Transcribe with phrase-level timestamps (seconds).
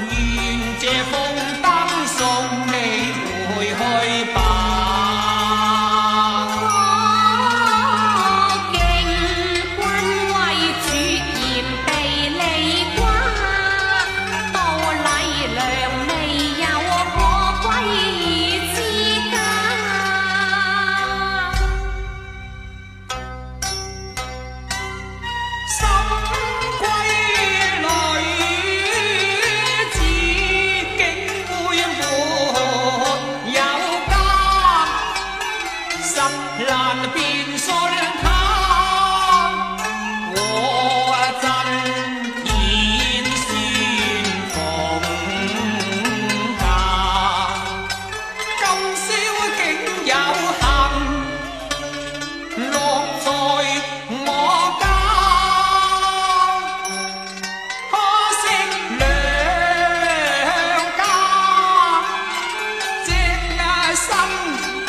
[0.00, 1.33] 愿这风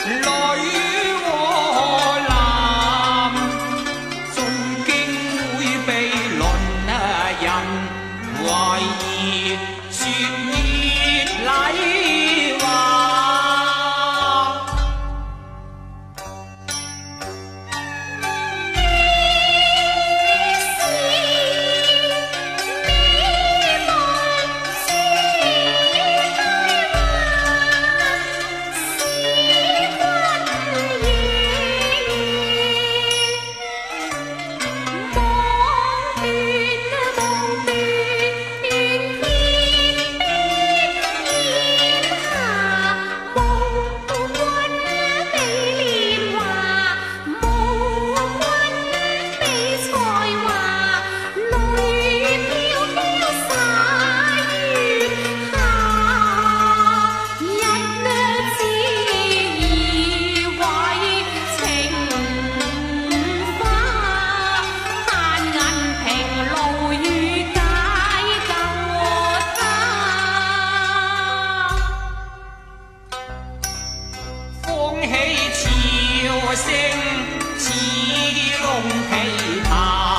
[0.07, 0.11] 女
[1.23, 1.27] 和
[2.29, 2.29] 男
[4.35, 4.37] 纵
[4.85, 4.87] 经
[5.57, 5.89] 会被
[6.37, 6.41] 伦
[6.87, 6.91] 啊
[7.41, 7.43] 人
[8.37, 8.45] 怀
[8.79, 9.57] 疑，
[9.89, 9.97] 说
[11.43, 11.94] 热礼。
[75.07, 76.73] 起潮声
[77.57, 77.69] 似
[78.63, 80.14] 龙วเ